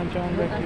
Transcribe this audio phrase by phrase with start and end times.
[0.00, 0.59] मैं बताना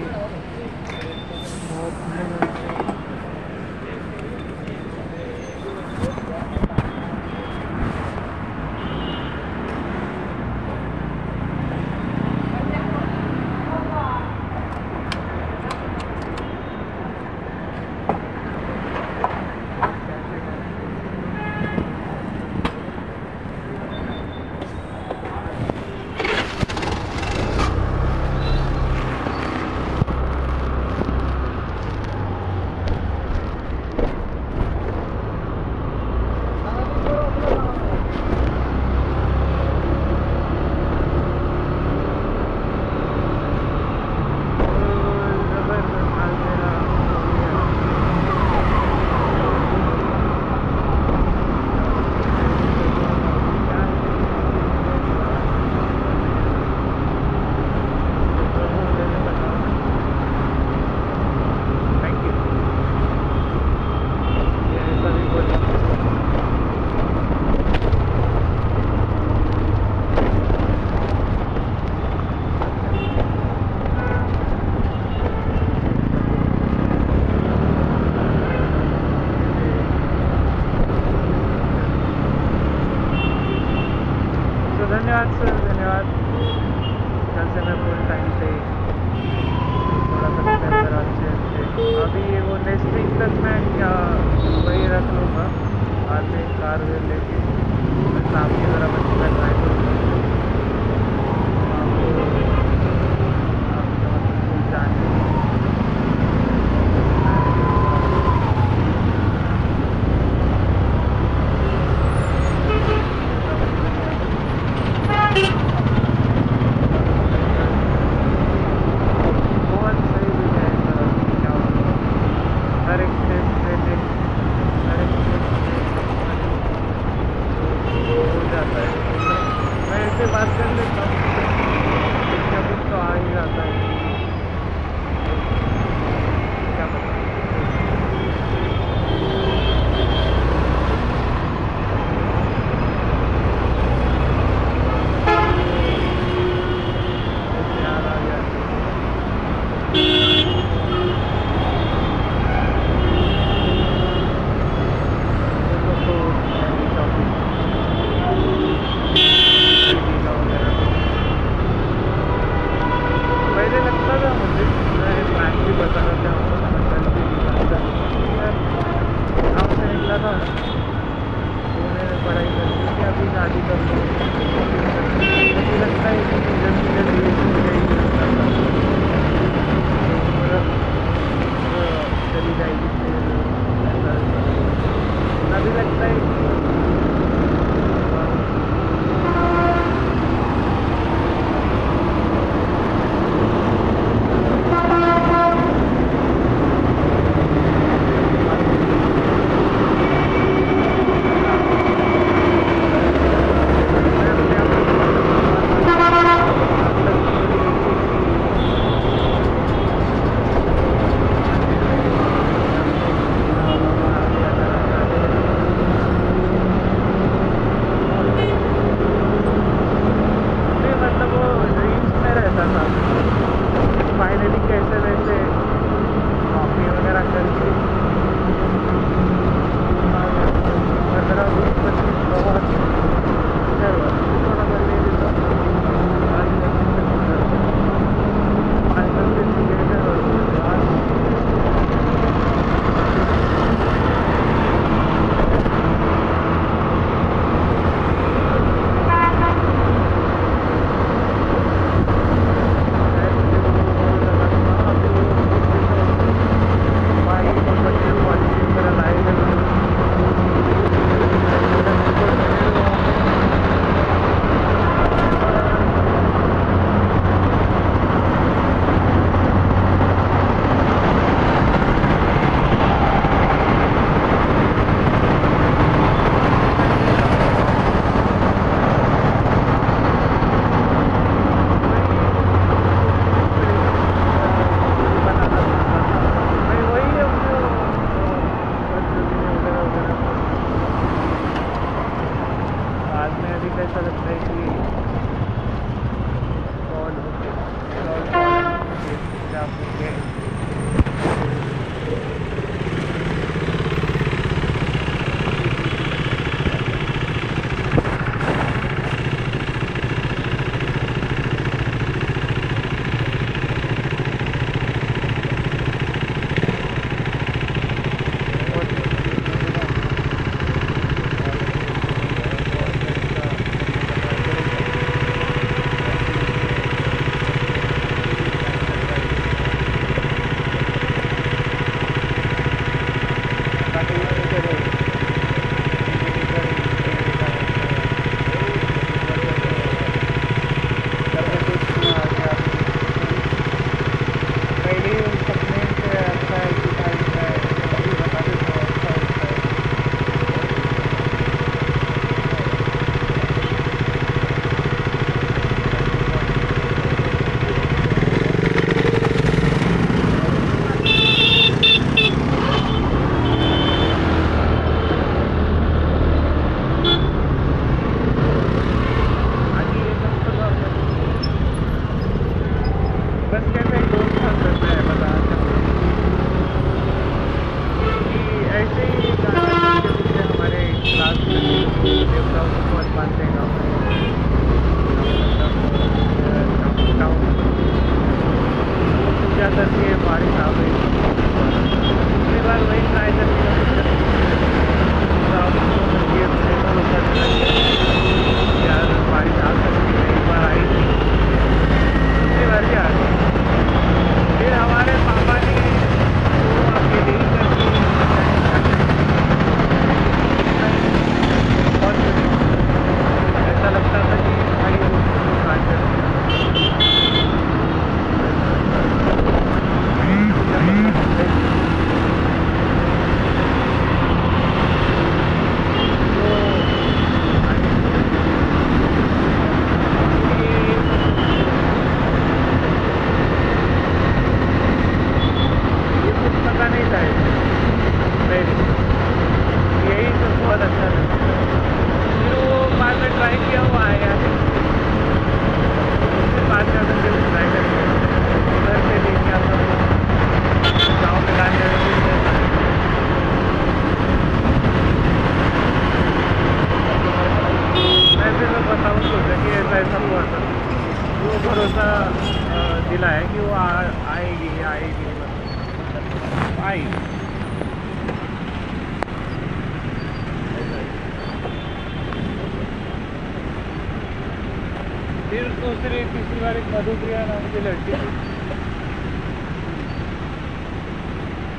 [475.55, 478.17] फिर दूसरी, तीसरी बार एक मधुप्रिया नाम की लड़की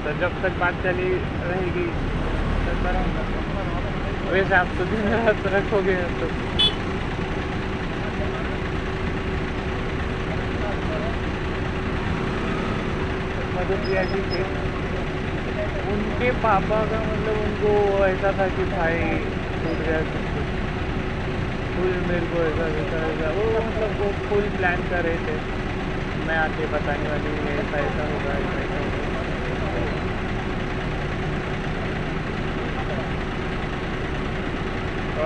[0.03, 1.08] तो जब तक बात चली
[1.48, 1.84] रहेगी
[4.29, 6.29] वैसे आप तो दिन रात रखोगे तो।
[13.55, 14.46] मधुप्रिया जी थे।
[15.96, 19.03] उनके पापा का मतलब उनको ऐसा था कि भाई
[19.60, 20.25] टूट गया
[21.75, 25.38] फुल मेरे को ऐसा ऐसा ऐसा। वो मतलब वो फुल प्लान कर रहे थे।
[26.27, 29.05] मैं आके बताने वाली हूँ ऐसा ऐसा होगा, ऐसा ऐसा होगा।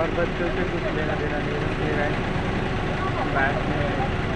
[0.00, 2.12] और बच्चों से कुछ लेना देना नहीं रहा है।
[3.34, 4.29] बैग में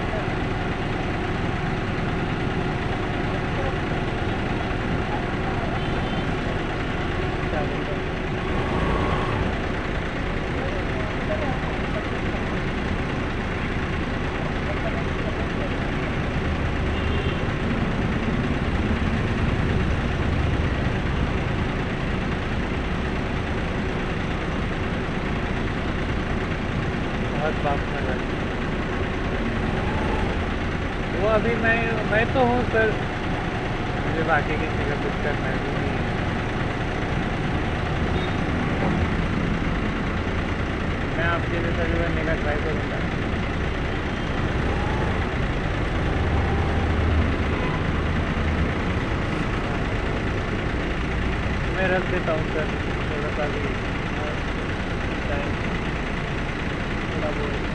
[41.25, 42.97] मैं आपके लिए सर्व करने का ट्राई करूँगा।
[51.75, 52.69] मैं रख देता हूँ सर
[53.09, 53.65] थोड़ा सा भी।
[55.29, 55.55] टाइम
[57.09, 57.74] थोड़ा बहुत।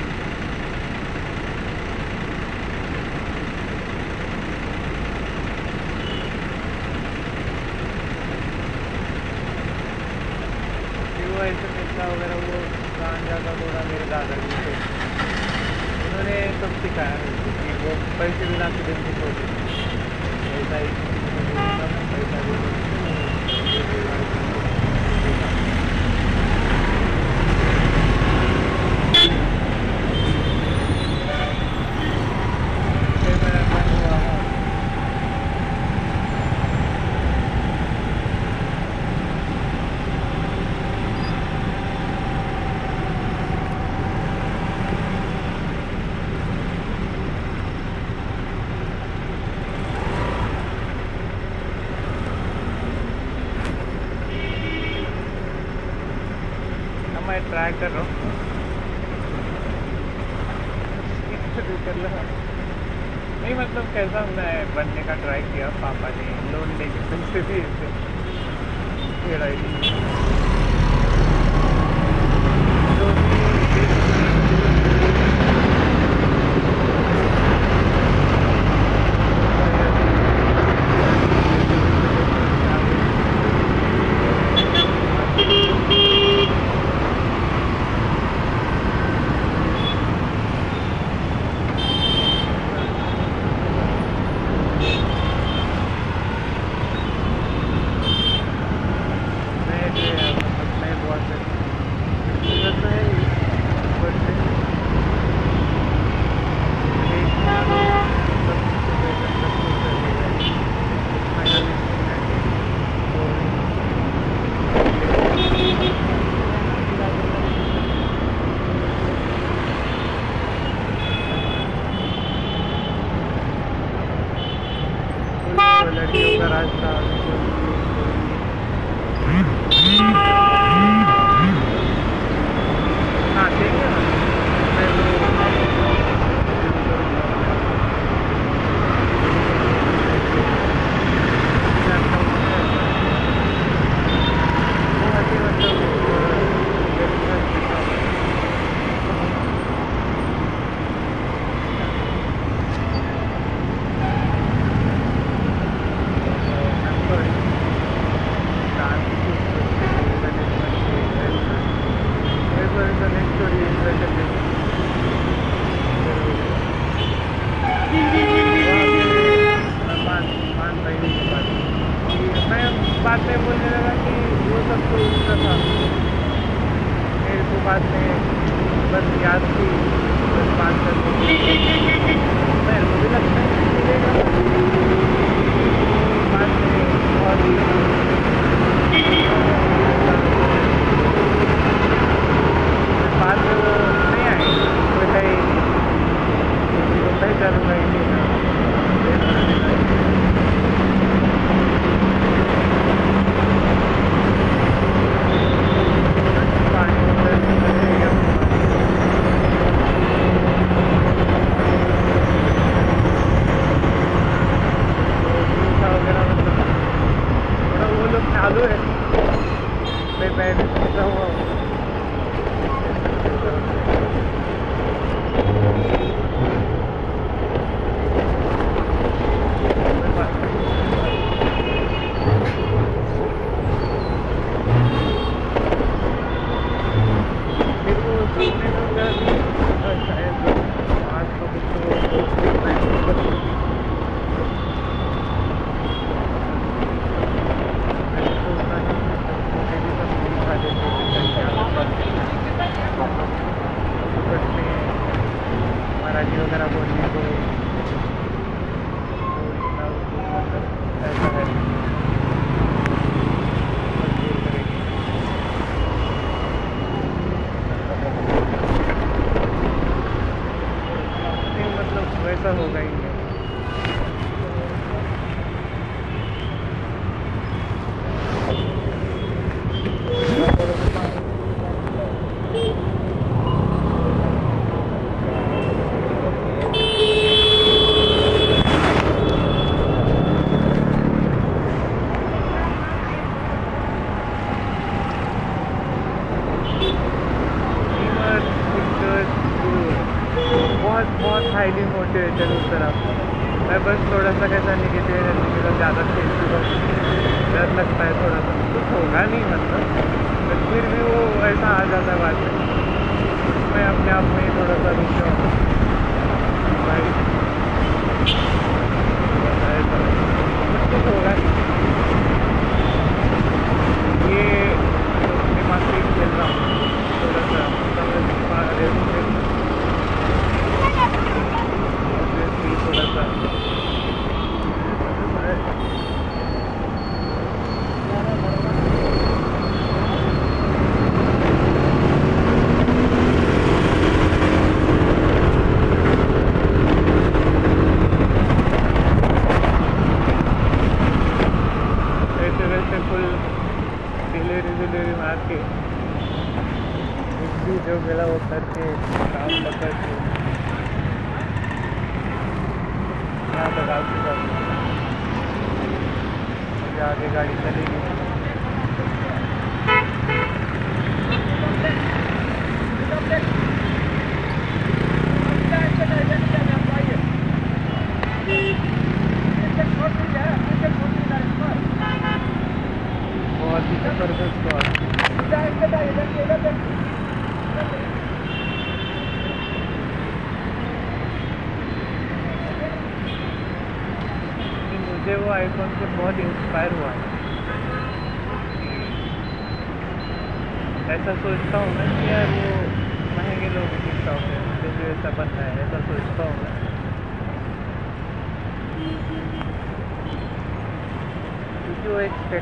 [256.20, 257.20] राजीव वगैरह बोलने को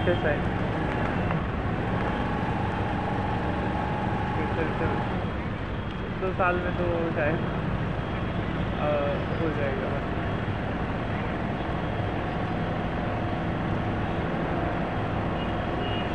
[0.08, 0.34] this है
[4.78, 4.92] फिर
[6.20, 7.40] दो साल में तो शायद
[9.40, 9.90] हो जाएगा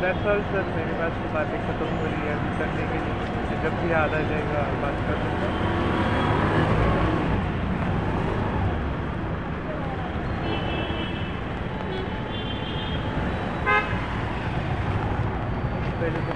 [0.02, 3.78] दरअसल सर मेरे पास तो बातें ख़त्म हो रही है, अभी करने के लिए। जब
[3.82, 4.64] भी याद आ जाएगा।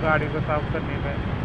[0.09, 1.38] गाड़ी को साफ़ करने में।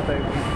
[0.00, 0.48] करता है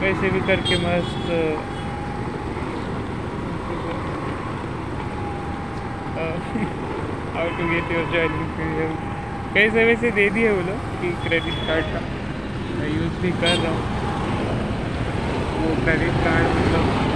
[0.00, 1.30] कैसे भी करके मस्त
[7.36, 9.12] out to get your child
[9.54, 12.23] कैसे वैसे दे दिए वो लोग कि क्रेडिट कार्ड का?
[13.32, 13.92] कर रहा हूँ।
[15.58, 17.13] वो क्रेडिट कार्ड मतलब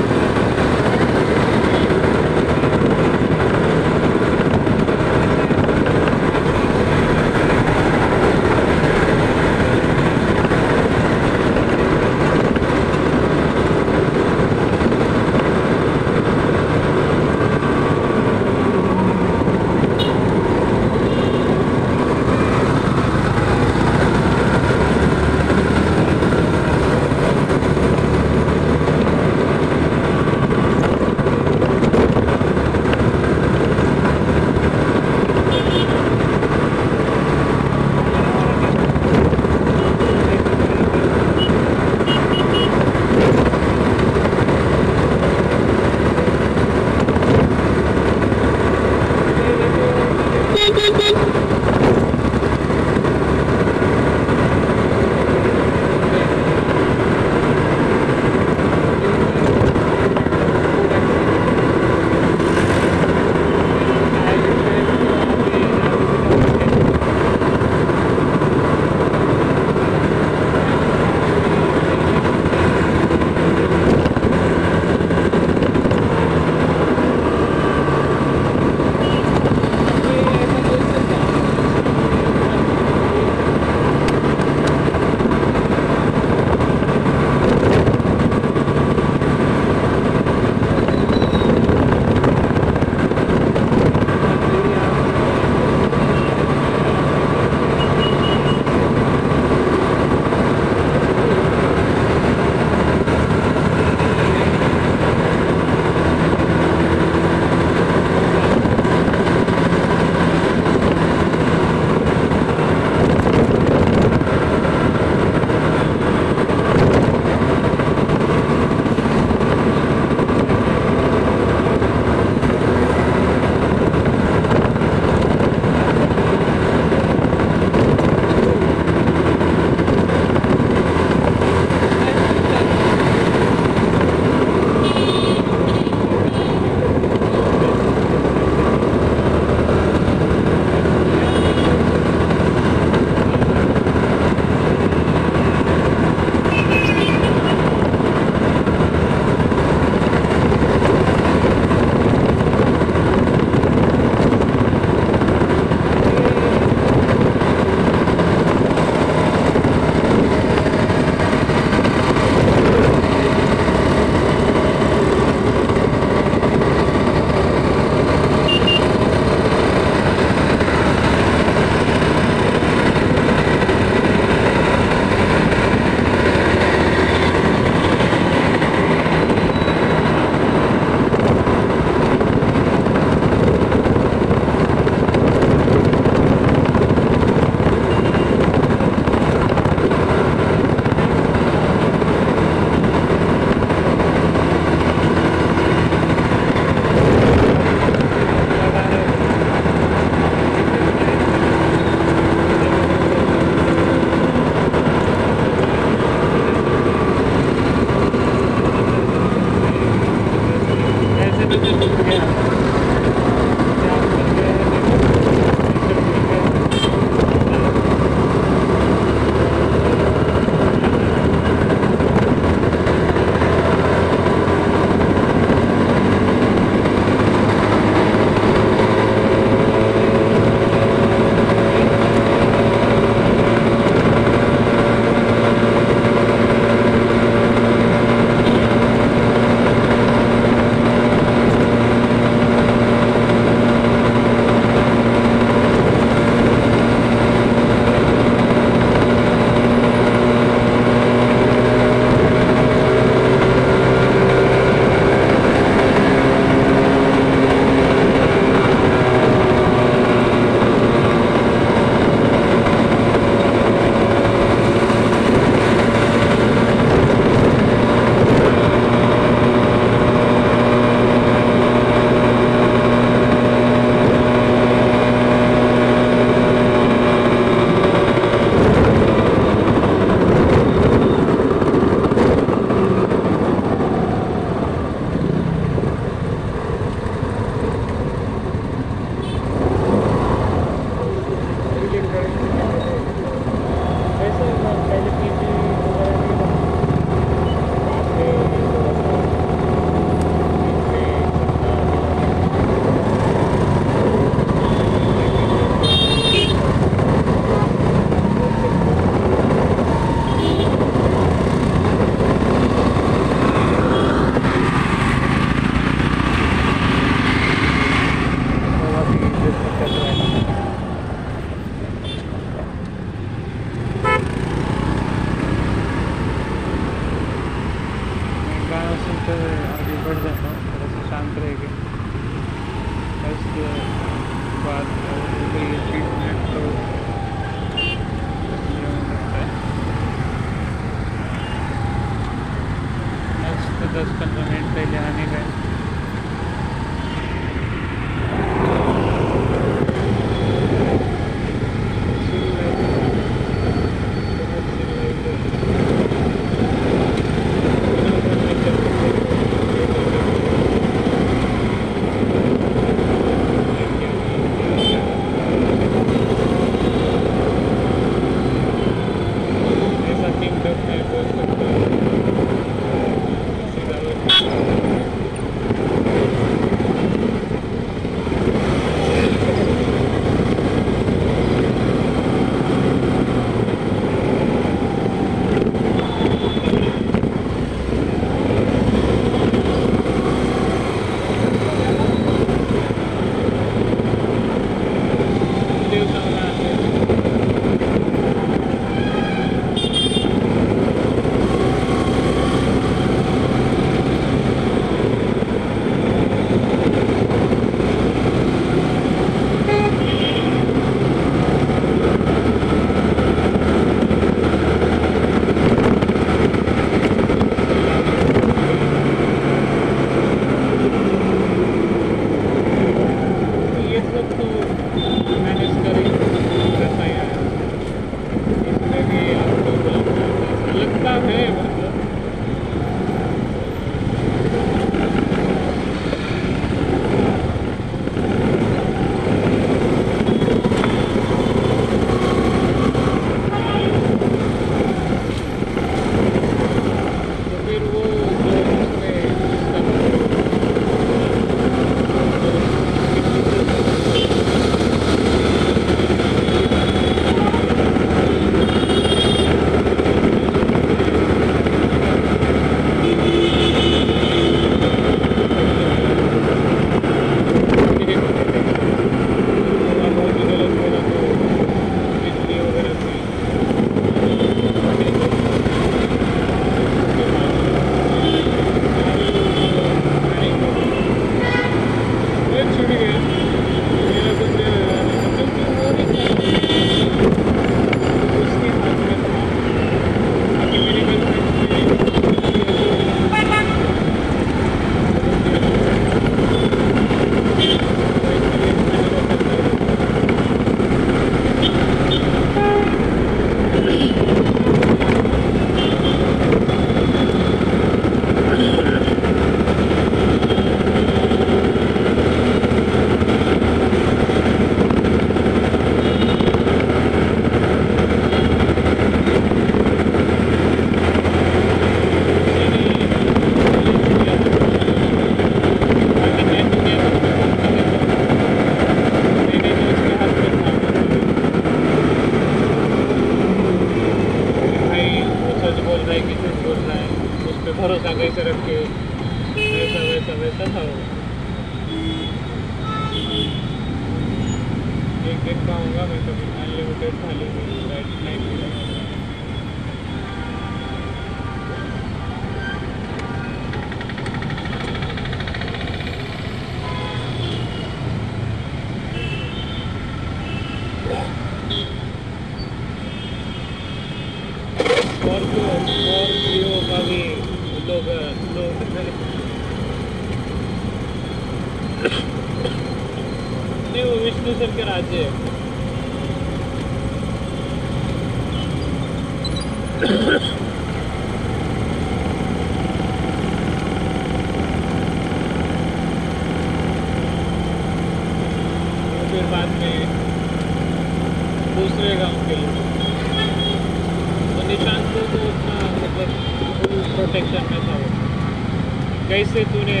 [599.56, 600.00] से तूने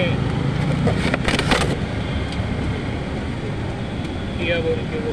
[4.38, 5.12] किया बोल के वो।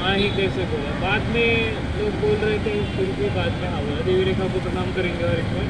[0.00, 0.90] हाँ ही कैसे बोला?
[1.04, 4.60] बाद में लोग बोल रहे थे, फिर भी बाद में हाँ बोला। देवी रेखा को
[4.66, 5.64] प्रणाम करेंगे और एक बार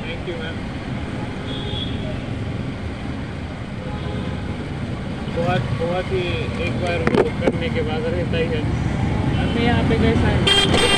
[0.00, 0.64] थैंक यू मैम
[5.36, 6.26] बहुत बहुत ही
[6.68, 7.08] एक बार
[7.44, 8.62] करने के बाद रहता ही है।
[9.38, 10.95] हमें यहाँ पे कैसा है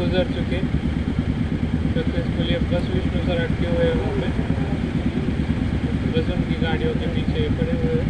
[0.00, 0.58] गुजर चुके
[1.94, 4.28] सक्सेसफुली तो बस विष्णु सर अटके हुए हैं वहाँ पे।
[6.12, 8.06] बस उनकी गाड़ियों के पीछे पड़े हुए हैं।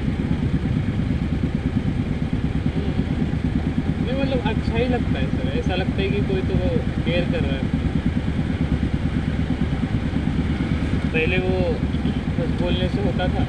[4.04, 6.70] नहीं मतलब अच्छा ही लगता है सर। ऐसा लगता है कि कोई तो वो
[7.04, 7.64] केयर कर रहा है।
[11.12, 11.56] पहले वो
[12.38, 13.44] बस बोलने से होता था।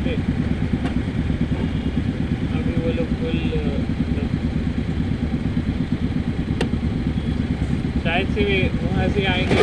[0.00, 0.14] थे
[2.58, 3.38] अभी वो लोग फुल
[4.02, 4.28] मतलब,
[8.04, 9.61] शायद से भी वहाँ से आएँगे।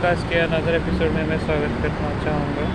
[0.00, 2.66] Podcast के अनदर एपिसोड में मैं स्वागत करना चाहूँगा।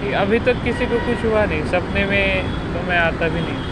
[0.00, 3.68] कि अभी तक किसी को कुछ हुआ नहीं, सपने में तो मैं आता भी नहीं।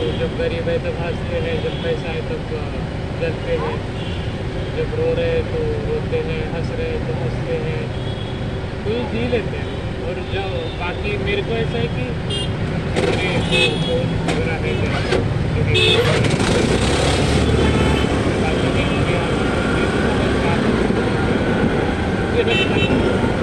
[0.00, 2.50] तो जब गरीब है तब हँसते हैं, जब पैसा है तब
[3.20, 4.03] जलते हैं।
[4.74, 7.82] जब रो रहे हैं तो रोते हैं, हंस रहे हैं तो हँसते हैं।
[8.84, 9.74] तो जी लेते हैं।
[10.08, 12.04] और जो बाकी मेरे को ऐसा है कि
[22.46, 23.33] मेरे गया।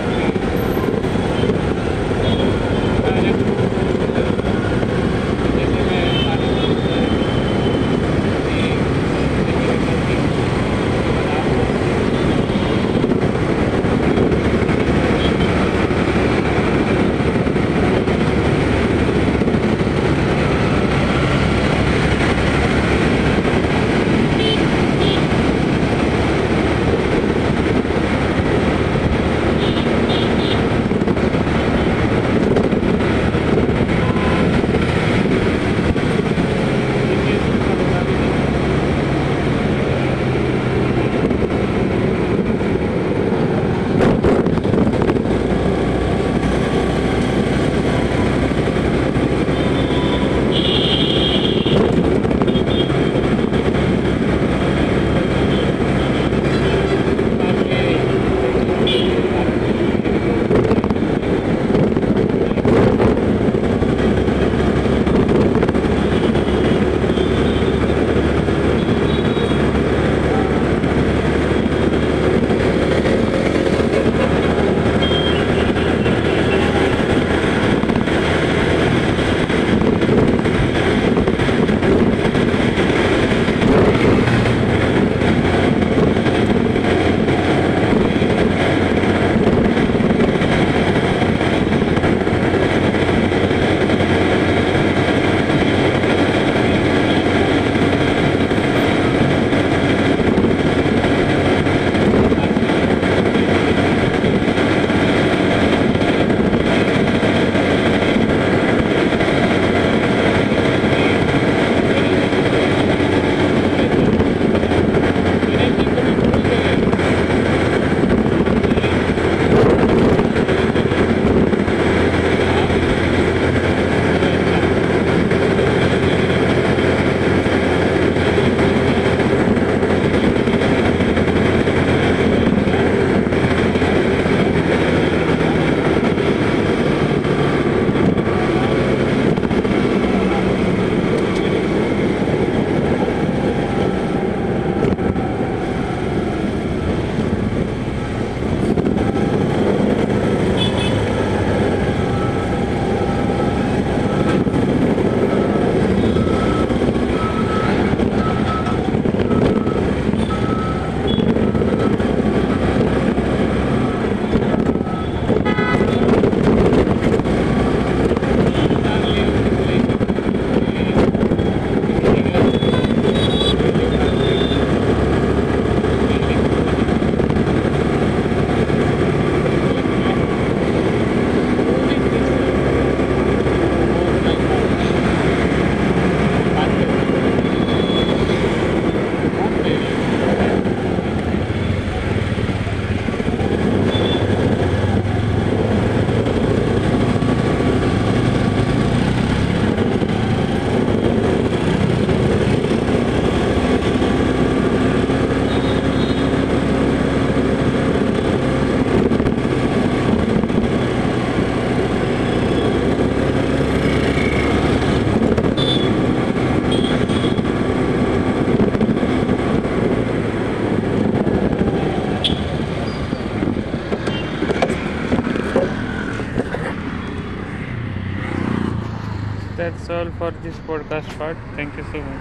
[229.91, 231.37] All for this podcast part.
[231.55, 232.19] Thank you so much.